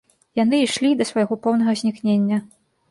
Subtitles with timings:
[0.39, 2.37] Яны ішлі да свайго поўнага знікнення.